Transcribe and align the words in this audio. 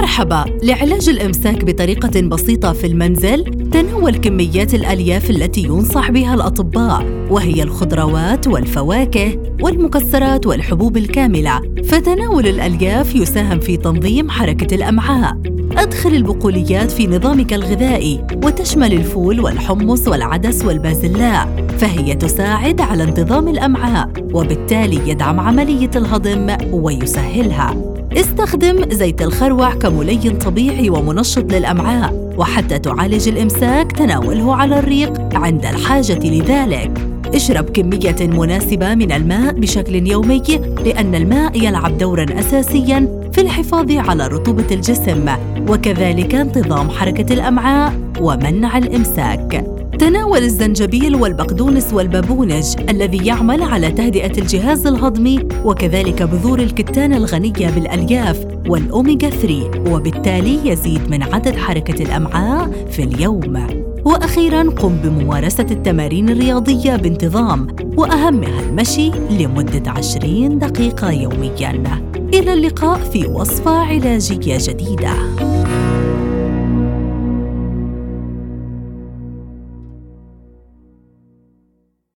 مرحبا 0.00 0.44
لعلاج 0.62 1.08
الإمساك 1.08 1.64
بطريقة 1.64 2.20
بسيطة 2.20 2.72
في 2.72 2.86
المنزل 2.86 3.44
تناول 3.70 4.16
كميات 4.16 4.74
الألياف 4.74 5.30
التي 5.30 5.62
ينصح 5.62 6.10
بها 6.10 6.34
الأطباء 6.34 7.26
وهي 7.30 7.62
الخضروات 7.62 8.46
والفواكه 8.48 9.42
والمكسرات 9.62 10.46
والحبوب 10.46 10.96
الكاملة. 10.96 11.60
فتناول 11.84 12.46
الألياف 12.46 13.14
يساهم 13.14 13.60
في 13.60 13.76
تنظيم 13.76 14.30
حركة 14.30 14.74
الأمعاء. 14.74 15.59
أدخل 15.80 16.14
البقوليات 16.14 16.90
في 16.90 17.06
نظامك 17.06 17.52
الغذائي 17.52 18.24
وتشمل 18.44 18.92
الفول 18.92 19.40
والحمص 19.40 20.08
والعدس 20.08 20.64
والبازلاء 20.64 21.66
فهي 21.78 22.14
تساعد 22.14 22.80
على 22.80 23.02
انتظام 23.02 23.48
الأمعاء 23.48 24.10
وبالتالي 24.32 25.10
يدعم 25.10 25.40
عملية 25.40 25.90
الهضم 25.96 26.56
ويسهلها. 26.72 27.74
استخدم 28.12 28.90
زيت 28.90 29.22
الخروع 29.22 29.74
كملين 29.74 30.38
طبيعي 30.38 30.90
ومنشط 30.90 31.52
للأمعاء 31.52 32.34
وحتى 32.36 32.78
تعالج 32.78 33.28
الإمساك 33.28 33.92
تناوله 33.92 34.56
على 34.56 34.78
الريق 34.78 35.34
عند 35.34 35.66
الحاجة 35.66 36.18
لذلك. 36.24 37.09
اشرب 37.34 37.70
كمية 37.70 38.16
مناسبة 38.20 38.94
من 38.94 39.12
الماء 39.12 39.52
بشكل 39.52 40.06
يومي 40.06 40.42
لأن 40.84 41.14
الماء 41.14 41.64
يلعب 41.64 41.98
دورا 41.98 42.26
أساسيا 42.38 43.20
في 43.32 43.40
الحفاظ 43.40 43.92
على 43.92 44.26
رطوبة 44.26 44.66
الجسم 44.70 45.26
وكذلك 45.68 46.34
انتظام 46.34 46.90
حركة 46.90 47.34
الأمعاء 47.34 47.92
ومنع 48.20 48.78
الإمساك. 48.78 49.64
تناول 49.98 50.38
الزنجبيل 50.38 51.16
والبقدونس 51.16 51.92
والبابونج 51.92 52.64
الذي 52.88 53.26
يعمل 53.26 53.62
على 53.62 53.90
تهدئة 53.90 54.38
الجهاز 54.38 54.86
الهضمي 54.86 55.38
وكذلك 55.64 56.22
بذور 56.22 56.58
الكتان 56.58 57.14
الغنية 57.14 57.70
بالألياف 57.70 58.46
والأوميغا 58.68 59.30
3 59.30 59.92
وبالتالي 59.92 60.70
يزيد 60.70 61.10
من 61.10 61.22
عدد 61.22 61.56
حركة 61.56 62.02
الأمعاء 62.02 62.70
في 62.90 63.02
اليوم. 63.02 63.89
وأخيرا 64.04 64.70
قم 64.70 64.96
بممارسة 64.96 65.66
التمارين 65.70 66.28
الرياضية 66.28 66.96
بانتظام 66.96 67.66
وأهمها 67.96 68.60
المشي 68.60 69.10
لمدة 69.10 69.90
20 69.90 70.58
دقيقة 70.58 71.10
يوميا. 71.10 72.02
إلى 72.34 72.52
اللقاء 72.52 72.98
في 72.98 73.26
وصفة 73.26 73.70
علاجية 73.70 74.58
جديدة. 74.60 75.12